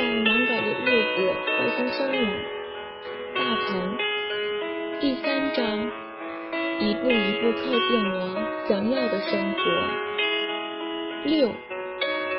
[0.00, 2.16] 在难搞的日子快出生了。
[3.34, 3.98] 大鹏，
[4.98, 5.60] 第三章，
[6.80, 8.16] 一步一步靠近我
[8.66, 9.60] 想要的生活。
[11.26, 11.52] 六，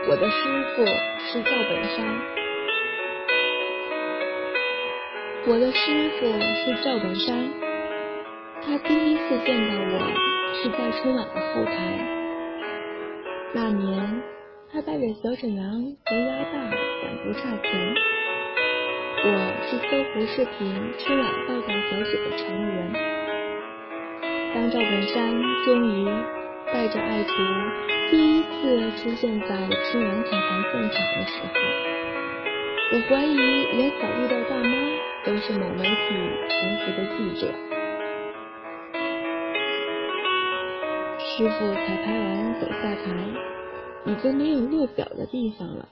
[0.09, 0.39] 我的师
[0.75, 0.83] 傅
[1.19, 2.03] 是赵本山。
[5.45, 7.47] 我的师傅是赵本山，
[8.65, 9.99] 他第一次见到我
[10.55, 11.75] 是在春晚的后台。
[13.53, 14.40] 那年。
[14.73, 15.69] 他带着小沈阳
[16.05, 17.93] 和鸭蛋赶不差钱。
[19.25, 19.27] 我
[19.67, 22.93] 是搜狐视频春晚报道小组的成员。
[24.55, 25.29] 当赵本山
[25.65, 26.05] 终于
[26.71, 27.33] 带着爱徒
[28.11, 29.47] 第一次出现在
[29.91, 31.53] 春晚彩排现场的时候，
[32.93, 33.35] 我怀疑
[33.75, 34.71] 连扫地的大妈
[35.25, 36.15] 都是某媒体
[36.47, 37.51] 潜伏的记者。
[41.19, 43.60] 师傅彩排完走下台。
[44.05, 45.87] 已经没有落脚的地方了。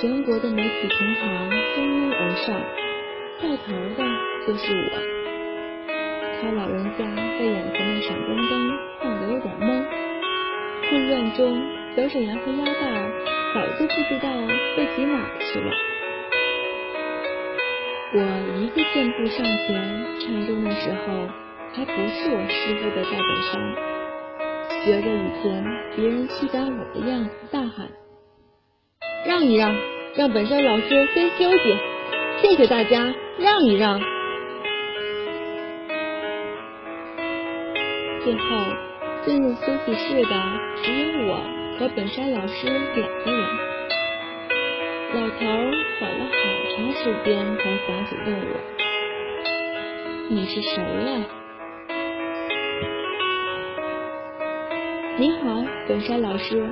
[0.00, 2.60] 全国的媒体同行蜂拥而上，
[3.40, 4.04] 带头的
[4.46, 5.00] 就是我。
[6.38, 7.04] 他老人家
[7.38, 8.52] 被眼前的闪光灯
[9.00, 9.84] 晃得有点懵，
[10.90, 11.60] 混乱中，
[11.96, 13.10] 小沈阳和鸭蛋
[13.54, 14.28] 早就不知道
[14.76, 15.72] 被挤哪去了。
[18.12, 18.20] 我
[18.60, 19.66] 一个箭步上前，
[20.20, 21.26] 唱钟的时候，
[21.72, 23.95] 还不是我师傅的赵本山。
[24.86, 25.64] 学着以前
[25.96, 27.88] 别人驱赶我的样子大喊
[29.26, 29.74] ：“让一让，
[30.14, 31.76] 让本山老师先休息，
[32.40, 33.98] 谢谢大家，让一让。”
[38.22, 38.40] 最后
[39.24, 40.30] 进入休息室的
[40.84, 41.40] 只有我
[41.80, 43.42] 和本山老师两个人。
[45.14, 46.36] 老头等了好
[46.76, 48.54] 长时间才想起问我
[50.30, 51.26] ：“你是谁呀？”
[55.18, 56.62] 您好，本山老师，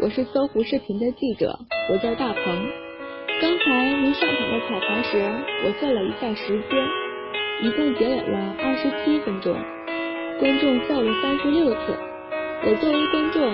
[0.00, 1.54] 我是搜狐视频的记者，
[1.90, 2.42] 我叫大鹏。
[3.42, 5.20] 刚才您上场的彩排时，
[5.66, 6.80] 我算了一下时间，
[7.60, 9.54] 一共表演了二十七分钟，
[10.40, 11.94] 观众笑了三十六次。
[12.64, 13.52] 我作为观众，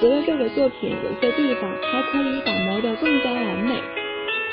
[0.00, 3.80] 觉得这个作品有些地方还可以打磨得更加完美。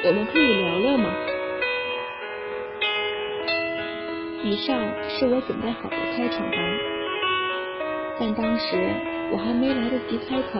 [0.06, 1.10] 我们可以聊聊吗？
[4.44, 6.97] 以上是我准备好的开场白。
[8.20, 8.76] 但当时
[9.32, 10.60] 我还没来得及开口，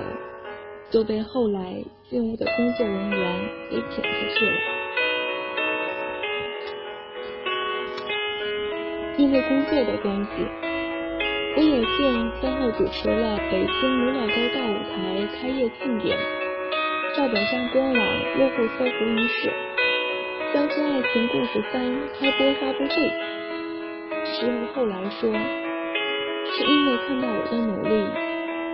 [0.92, 4.52] 就被后来进屋的工作人员给请出去了。
[9.18, 10.30] 因为工作的关系，
[11.56, 16.16] 我有幸先后主持了北京刘老高大舞台开业庆典、
[17.16, 17.98] 赵本山官网
[18.38, 19.50] 落户搜狐仪式、
[20.54, 21.82] 《乡村爱情故事三》
[22.20, 23.10] 开播发布会。
[24.26, 25.67] 师傅后来说。
[26.58, 27.94] 是因为看到我的努力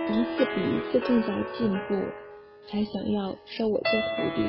[0.08, 1.94] 一次比一次更加进步，
[2.66, 4.48] 才想要收我做徒弟。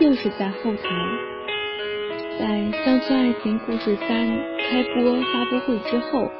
[0.00, 0.88] 又是在后台，
[2.38, 2.46] 在
[2.84, 4.08] 《乡村爱情故事三》
[4.70, 6.30] 开播发布会之后，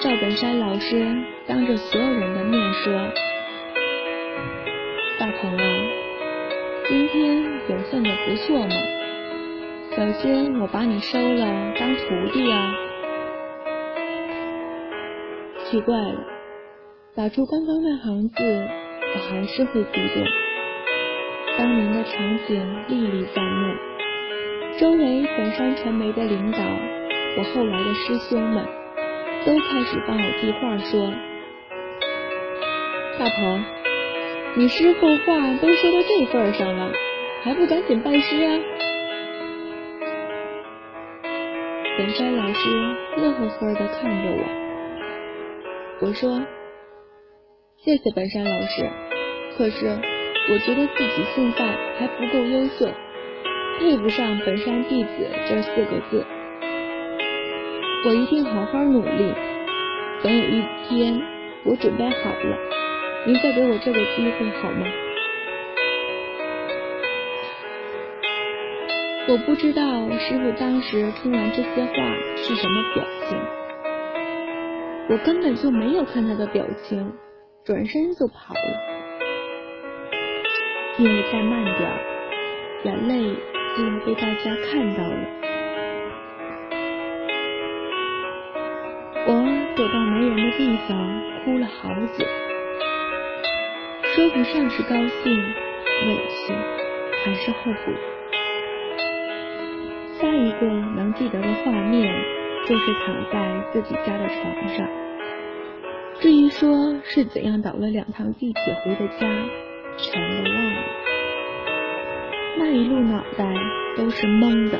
[0.00, 1.16] 赵本山老师
[1.46, 2.92] 当着所有人的面说
[5.20, 5.64] ：“大鹏啊，
[6.88, 8.74] 今天表现的不错嘛。”
[9.96, 12.74] 小心我把你收了当徒弟啊！
[15.64, 16.20] 奇怪了，
[17.14, 20.22] 打出刚刚那行字，我还是会激动。
[21.56, 23.74] 当年的场景历历在目，
[24.78, 26.58] 周围本山传媒的领导，
[27.38, 28.66] 我后来的师兄们，
[29.46, 31.10] 都开始帮我递话说
[33.18, 33.64] ：“大鹏，
[34.58, 36.92] 你师傅话都说到这份上了，
[37.42, 38.60] 还不赶紧拜师啊？”
[41.98, 42.68] 本山老师
[43.16, 44.44] 乐呵呵的看着我，
[46.02, 46.42] 我说
[47.82, 48.86] ：“谢谢本山老师，
[49.56, 51.64] 可是我觉得自己现在
[51.98, 52.86] 还不够优秀，
[53.78, 56.22] 配不上本山弟子这四个字。
[58.04, 59.32] 我一定好好努力，
[60.22, 61.18] 等有一天
[61.64, 62.58] 我准备好了，
[63.26, 64.86] 您再给我这个机会好吗？”
[69.28, 69.82] 我不知道
[70.20, 73.36] 师傅当时听完这些话是什么表情，
[75.10, 77.12] 我根本就没有看他的表情，
[77.64, 78.60] 转身就跑了。
[80.98, 81.90] 因为再慢点，
[82.84, 83.34] 眼泪
[83.76, 85.18] 就要被大家看到了。
[89.26, 89.32] 我
[89.74, 92.24] 躲到没人的地方哭了好久，
[94.14, 95.36] 说不上是高兴、
[96.06, 96.52] 委屈，
[97.24, 98.15] 还是后悔。
[100.60, 102.12] 个能记得的画面，
[102.66, 104.88] 就是躺在自己家的床上，
[106.20, 109.26] 至于说是怎样倒了两趟地铁回的家，
[109.96, 110.78] 全都忘了。
[112.58, 113.52] 那一路脑袋
[113.96, 114.78] 都是懵的，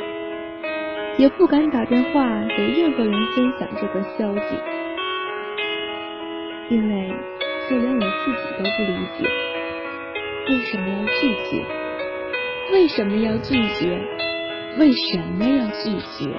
[1.18, 2.26] 也不敢打电话
[2.56, 4.56] 给任何人分享这个消息，
[6.70, 7.12] 因为
[7.68, 9.28] 就连我自己都不理解，
[10.48, 11.64] 为什么要拒绝？
[12.72, 14.00] 为什么要拒绝？
[14.78, 16.30] 为什么要拒绝？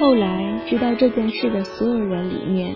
[0.00, 2.74] 后来知道这件事的所有人里面，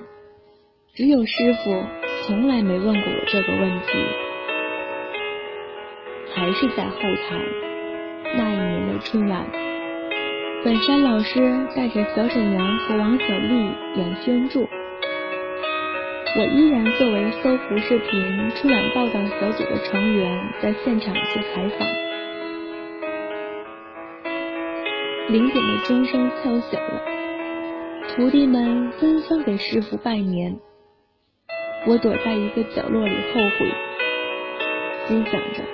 [0.94, 1.82] 只有师傅
[2.26, 3.86] 从来没问过我这个问题。
[6.34, 7.40] 还是在后台
[8.36, 9.46] 那一年的春晚，
[10.62, 11.40] 本山老师
[11.74, 13.54] 带着小沈阳和王小利
[13.96, 14.68] 演宣祝，
[16.38, 22.05] 我依然作为搜狐视频春晚报道小组的成员，在现场做采访。
[25.28, 27.02] 零点的钟声敲响了，
[28.08, 30.56] 徒弟们纷纷给师傅拜年。
[31.88, 33.66] 我躲在一个角落里后悔，
[35.08, 35.64] 心想着，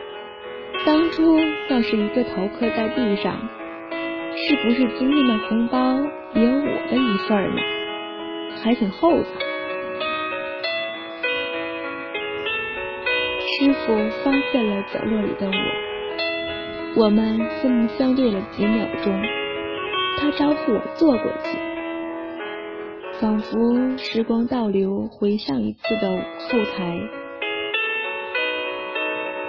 [0.87, 1.39] 当初
[1.69, 3.47] 要是一个头磕在地上，
[4.35, 5.99] 是不是今天的红包
[6.35, 7.61] 也有我的一份呢？
[8.65, 9.29] 还挺厚道。
[13.39, 13.95] 师傅
[14.25, 19.42] 发现了角落里的我，我们四目相对了几秒钟。
[20.23, 21.59] 他招呼我坐过去，
[23.21, 26.09] 仿佛时光倒流回上一次的
[26.49, 26.97] 后台。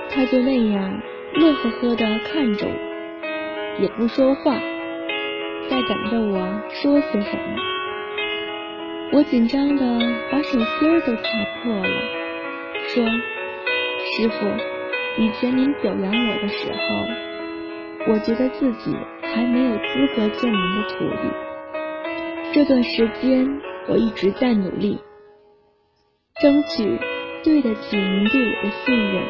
[0.10, 1.00] 他就那样
[1.36, 4.56] 乐呵呵的看着我，也不说话，
[5.70, 7.56] 在等着我说些什么。
[9.12, 9.84] 我紧张的
[10.32, 11.30] 把手心都擦
[11.62, 11.88] 破了，
[12.88, 13.06] 说
[14.18, 14.48] ：“师傅，
[15.22, 18.98] 以前您表扬我的时候，我觉得自己……”
[19.34, 21.32] 还没有资格做您的徒弟。
[22.54, 25.00] 这段时间我一直在努力，
[26.40, 27.00] 争取
[27.44, 29.24] 对得起您对我的信任。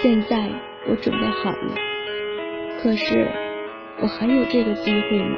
[0.00, 0.48] 现在
[0.88, 1.74] 我准备好了，
[2.82, 3.28] 可是
[4.00, 5.36] 我还有这个机会吗？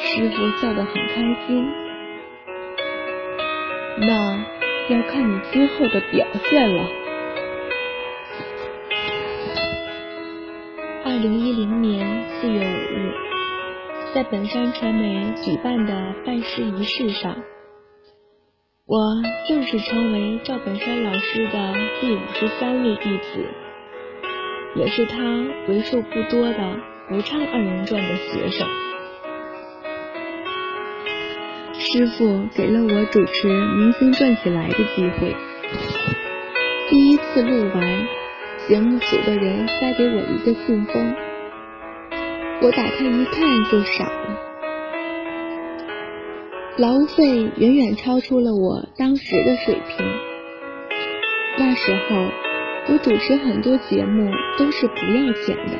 [0.00, 1.64] 师傅笑得很开心。
[3.98, 4.44] 那
[4.88, 6.82] 要看你今后的表现了。
[11.04, 11.79] 二零一零年，
[14.12, 15.94] 在本山传媒举办的
[16.26, 17.36] 拜师仪式上，
[18.84, 18.98] 我
[19.46, 23.46] 正式成为赵本山老师的第五十三位弟子，
[24.74, 25.16] 也是他
[25.68, 26.76] 为数不多的
[27.08, 28.66] 不唱二人转的学生。
[31.74, 35.36] 师傅给了我主持《明星转起来》的机会，
[36.88, 38.08] 第一次录完。
[38.68, 41.14] 节目组的人塞给我一个信封，
[42.62, 44.38] 我打开一看就傻了。
[46.76, 50.06] 劳务费远远超出了我当时的水平。
[51.58, 52.16] 那时候
[52.88, 55.78] 我主持很多节目都是不要钱的。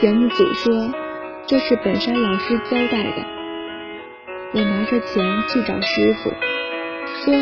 [0.00, 0.92] 节目组说
[1.46, 3.24] 这是本山老师交代的。
[4.52, 6.30] 我拿着钱去找师傅，
[7.24, 7.34] 说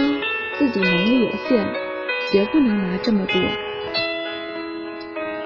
[0.59, 1.89] 自己能力有限。
[2.31, 3.41] 绝不能拿这么多。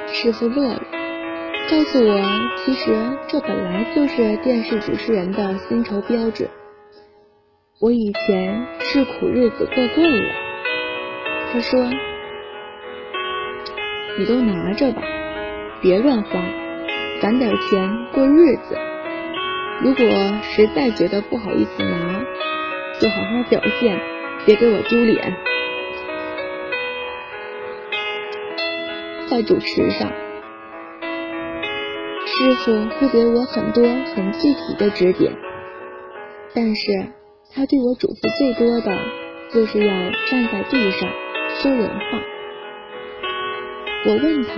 [0.08, 0.82] 师傅乐了，
[1.70, 2.20] 告诉我，
[2.56, 2.92] 其实
[3.28, 6.48] 这本来就是电视主持人的薪酬标准。
[7.80, 10.32] 我以前是苦日子过惯了。
[11.52, 11.84] 他说
[14.18, 15.02] ：“你都拿着吧，
[15.80, 16.40] 别乱花，
[17.20, 18.76] 攒点钱过日子。
[19.82, 20.04] 如果
[20.42, 22.24] 实在觉得不好意思拿，
[23.00, 23.98] 就好好表现，
[24.46, 25.34] 别给我丢脸。”
[29.30, 30.12] 在主持上，
[32.42, 35.32] 师傅会给我很多很具体的指点，
[36.52, 36.90] 但是
[37.54, 38.98] 他对我嘱咐最多的
[39.52, 39.94] 就是要
[40.26, 41.08] 站在地上
[41.60, 42.20] 说人话。
[44.08, 44.54] 我问他，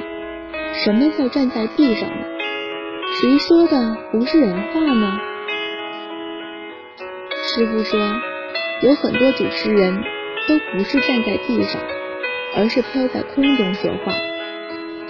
[0.83, 2.25] 什么叫站在地上呢？
[3.21, 5.19] 谁说的不是人话呢？
[7.43, 8.01] 师傅说，
[8.81, 9.95] 有很多主持人
[10.49, 11.83] 都不是站在地上，
[12.57, 14.15] 而是飘在空中说话。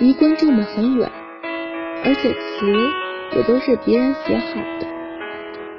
[0.00, 1.08] 离观众们很远，
[2.04, 2.66] 而且词
[3.34, 4.86] 也都是别人写好的，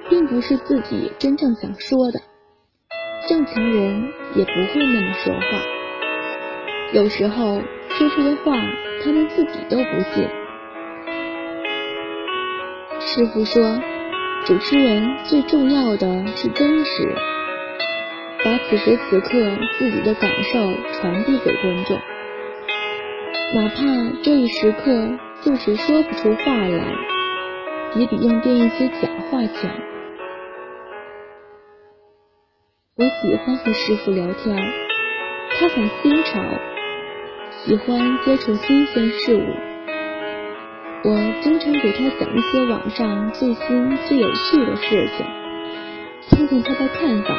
[0.09, 2.19] 并不是自己真正想说的。
[3.29, 5.39] 正常人也不会那么说话，
[6.93, 8.53] 有时候说出的话，
[9.03, 10.27] 他们自己都不信。
[12.99, 13.79] 师傅说，
[14.45, 17.15] 主持人最重要的是真实，
[18.43, 19.29] 把此时此刻
[19.77, 20.59] 自己的感受
[20.93, 21.97] 传递给观众。
[23.53, 23.81] 哪怕
[24.23, 24.91] 这一时刻
[25.45, 26.91] 就是说不出话来，
[27.93, 29.69] 也比用编一些假话强。
[32.97, 34.57] 我喜欢和师傅聊天，
[35.51, 36.41] 他很新潮，
[37.63, 39.43] 喜欢接触新鲜事物。
[41.03, 45.27] 我经常给他讲一些网上最新最有趣的事情，
[46.31, 47.37] 听听他的看法。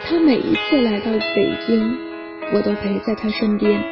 [0.00, 2.11] 他每一次来到北京，
[2.54, 3.82] 我都陪在他身边，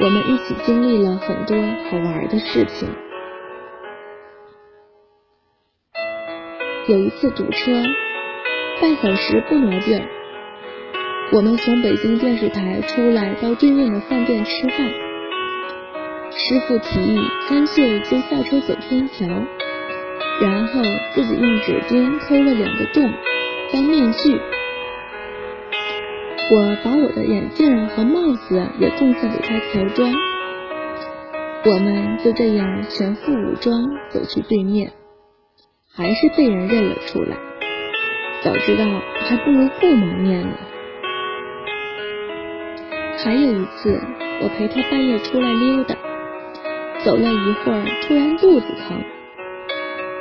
[0.00, 1.56] 我们一起经历了很多
[1.90, 2.88] 好玩的事情。
[6.86, 7.72] 有一次堵车，
[8.80, 10.06] 半小时不挪地儿。
[11.32, 14.88] 我们从北京电视台出来，到对面的饭店吃饭。
[16.30, 19.26] 师傅提议干脆就下车走天桥，
[20.40, 20.80] 然后
[21.12, 23.12] 自己用纸巾抠了两个洞
[23.72, 24.40] 当面具。
[26.50, 30.10] 我把我的眼镜和帽子也贡献给他乔装。
[31.66, 34.90] 我们就这样全副武装走去对面。
[35.94, 37.36] 还是被人认了出来，
[38.42, 38.84] 早知道
[39.26, 40.56] 还不如不蒙面呢。
[43.24, 44.00] 还有一次，
[44.40, 45.96] 我陪他半夜出来溜达，
[47.04, 49.02] 走了一会儿，突然肚子疼，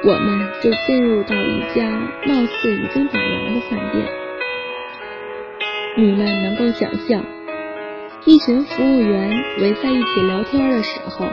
[0.04, 1.90] 我们就进入到一家
[2.26, 4.27] 貌似已经打烊的饭店。
[6.00, 7.26] 你们能够想象，
[8.24, 11.26] 一群服务员围在一起聊天的时候，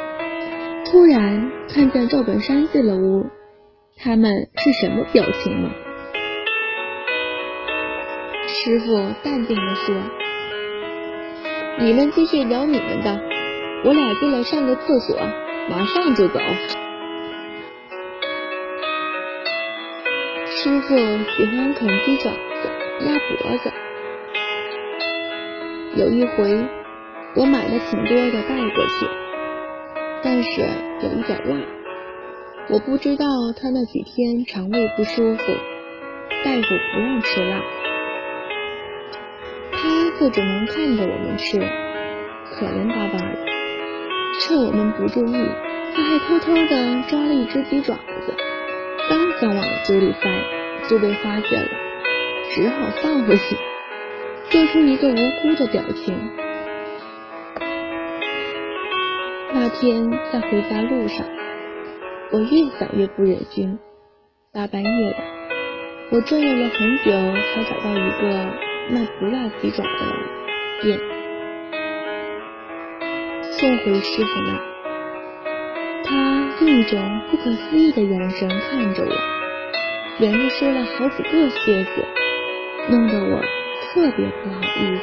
[0.87, 3.26] 突然看见赵本山进了屋。
[3.99, 5.68] 他们是什么表情吗？
[8.47, 9.94] 师傅淡定地说
[11.85, 13.21] ：“你们继续聊你们的，
[13.85, 15.14] 我俩进来上个厕所，
[15.68, 16.40] 马上就走。”
[20.47, 22.71] 师傅喜欢啃鸡爪子、
[23.06, 23.71] 鸭脖子。
[25.97, 26.67] 有一回，
[27.37, 29.07] 我买了挺多的带过去，
[30.25, 30.61] 但是
[31.03, 31.57] 有一点辣。
[32.69, 35.43] 我不知道他那几天肠胃不舒服，
[36.45, 37.63] 大夫不让吃辣，
[39.71, 43.39] 他就只能看着我们吃，可怜巴巴的。
[44.41, 45.49] 趁我们不注意，
[45.95, 48.35] 他还偷偷的抓了一只鸡爪子，
[49.09, 50.29] 刚想往嘴里塞，
[50.89, 51.69] 就被发现了，
[52.51, 53.57] 只好放回去，
[54.55, 56.15] 做出一个无辜的表情。
[59.53, 61.27] 那天在回家路上。
[62.31, 63.81] 我越想越不忍心，
[64.53, 65.17] 大半夜的，
[66.13, 68.29] 我转悠了很久，才找到一个
[68.91, 69.91] 卖不辣鸡爪的
[70.83, 70.99] 店，
[73.59, 74.61] 送回师傅那。
[76.05, 79.11] 他用一种不可思议的眼神看着我，
[80.21, 82.07] 连着说了好几个谢谢，
[82.89, 83.43] 弄得我
[83.95, 85.03] 特别不好意思。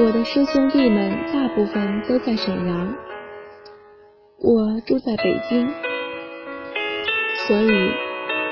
[0.00, 2.96] 我的师兄弟们大部分都在沈阳，
[4.40, 5.68] 我住在北京，
[7.46, 7.68] 所以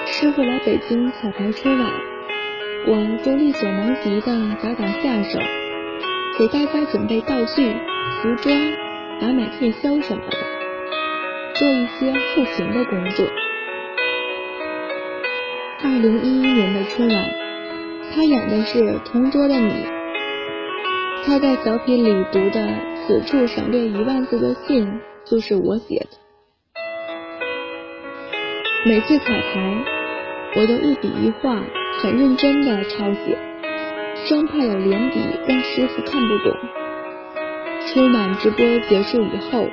[0.07, 1.93] 师傅来北京彩排春晚，
[2.87, 5.41] 我就力所能及的打打下手，
[6.39, 7.75] 给大家准备道具、
[8.23, 8.57] 服装、
[9.21, 10.37] 买买夜宵什么的，
[11.55, 13.27] 做一些后勤的工作。
[15.83, 17.31] 二零一一年的春晚，
[18.15, 19.71] 他演的是《同桌的你》。
[21.27, 22.67] 他在小品里读的
[23.07, 24.91] “此处省略一万字的信”
[25.27, 26.09] 就是我写的。
[28.87, 29.85] 每次彩排，
[30.57, 31.63] 我都一笔一画
[32.01, 33.37] 很认真的抄写，
[34.27, 36.57] 生怕有连笔让师傅看不懂。
[37.87, 39.69] 春晚直播结束以后，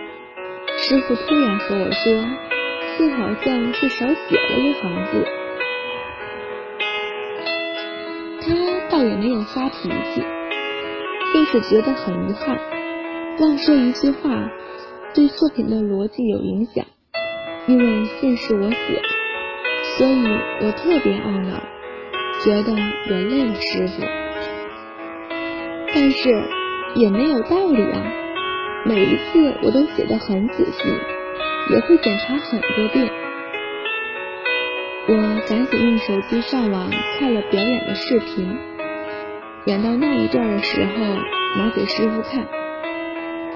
[0.78, 2.26] 师傅突然和我说
[2.98, 5.26] ：“字好像是少写了一行字。”
[8.94, 10.24] 倒也没有发脾气。
[11.34, 12.56] 就是觉得很遗憾，
[13.40, 14.30] 忘说一句话，
[15.16, 16.86] 对作品的逻辑有影响。
[17.66, 19.02] 因为信是我写的，
[19.98, 20.24] 所以
[20.62, 21.60] 我特别懊恼，
[22.44, 22.72] 觉得
[23.08, 24.04] 连累了师傅。
[25.96, 26.30] 但是
[26.94, 28.04] 也没有道理啊，
[28.86, 30.84] 每一次我都写得很仔细，
[31.72, 33.10] 也会检查很多遍。
[35.08, 35.16] 我
[35.50, 38.56] 赶紧用手机上网看了表演的视频。
[39.66, 40.92] 演到那一段的时候，
[41.58, 42.46] 拿给师傅看，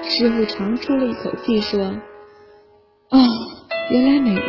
[0.02, 1.80] 师傅长出了一口气，说
[3.10, 3.18] ：“啊，
[3.90, 4.42] 原来没错。”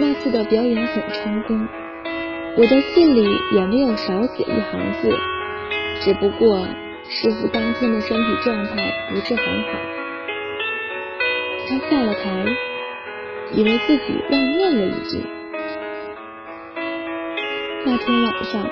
[0.00, 1.68] 那次的表演很成功，
[2.56, 5.16] 我的信里也没有少写一行字，
[6.00, 6.66] 只不过
[7.08, 9.68] 师傅当天的身体状态不是很好，
[11.68, 12.44] 他下了台，
[13.52, 15.24] 以为自己忘念了一句。
[17.88, 18.68] 那天晚上，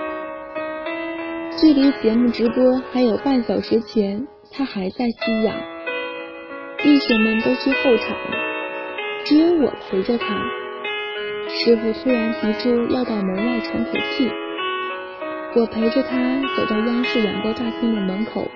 [1.57, 5.55] 距离节目直播还有半小时前，他还在吸氧。
[6.79, 8.17] 弟兄们都去候场，
[9.25, 10.35] 只有我陪着他。
[11.47, 14.29] 师傅突然提出要到门外喘口气，
[15.55, 18.51] 我陪着他走到央视演播大厅的门口。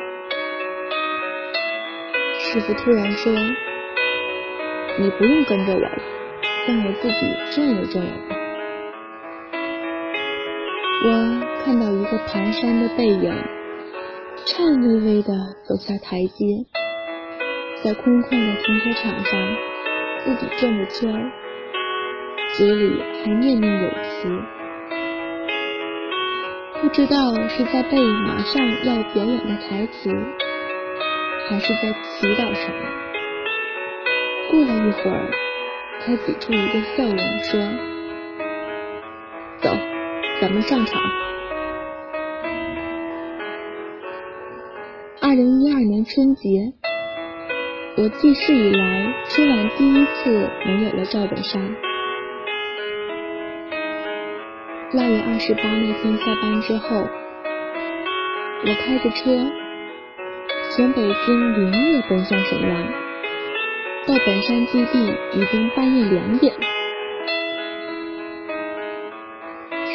[2.40, 3.32] 师傅突然说
[4.98, 6.02] ：“你不用跟着我了，
[6.66, 7.14] 让我自己
[7.54, 8.34] 转悠转悠吧。”
[11.00, 11.12] 我
[11.64, 13.32] 看到一个蹒跚的背影，
[14.44, 16.66] 颤巍巍地走下台阶，
[17.84, 19.56] 在空旷的停车场上
[20.24, 21.14] 自己转着圈，
[22.56, 24.28] 嘴里还念念有词，
[26.82, 30.10] 不知道是在背马上要表演的台词，
[31.48, 32.76] 还是在祈祷什么。
[34.50, 35.30] 过了一会儿，
[36.00, 37.60] 他挤出一个笑容说
[39.62, 39.70] ：“走。”
[40.40, 41.02] 咱们上场。
[45.21, 46.73] 二零一二年春节，
[47.97, 51.61] 我记事以来春晚第一次没有了赵本山。
[54.92, 56.99] 腊月二十八那天下班之后，
[58.62, 59.45] 我开着车
[60.71, 62.87] 从北京连夜奔向沈阳，
[64.07, 66.54] 到本山基地已经半夜两点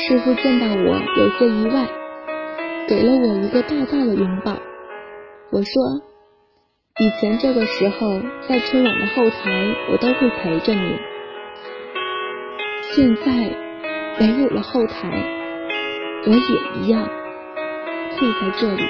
[0.05, 1.88] 师傅见到我有些意外，
[2.89, 4.51] 给了我一个大大的拥抱。
[5.50, 5.72] 我说
[7.00, 11.00] ：“以前这个时候在春晚的后台，我都会陪着你。
[12.91, 13.55] 现在
[14.19, 15.10] 没有了后台，
[16.25, 17.07] 我也一样
[18.17, 18.83] 会在这里。”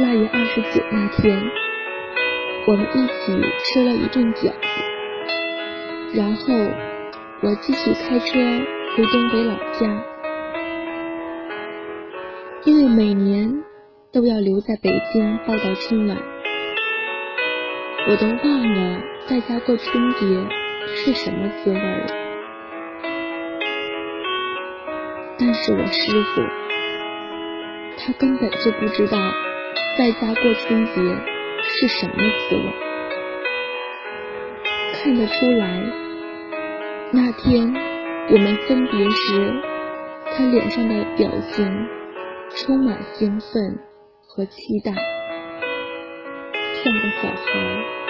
[0.00, 1.38] 腊月二十九那天，
[2.66, 4.56] 我们一起吃了一顿饺子，
[6.14, 6.91] 然后。
[7.44, 8.38] 我继续开车
[8.96, 9.88] 回东北老家，
[12.64, 13.52] 因为每年
[14.12, 16.16] 都要留在北京报道春晚，
[18.08, 20.46] 我都忘了在家过春节
[20.94, 22.06] 是什么滋味了。
[25.36, 26.42] 但是我师傅，
[27.98, 29.18] 他根本就不知道
[29.98, 30.92] 在家过春节
[31.64, 32.14] 是什么
[32.48, 32.72] 滋味，
[34.94, 36.02] 看得出来。
[37.14, 37.70] 那天
[38.30, 39.52] 我们分别时，
[40.30, 41.70] 他脸上的表情
[42.56, 43.78] 充满兴奋
[44.26, 44.92] 和期待，
[46.82, 48.01] 像个小孩。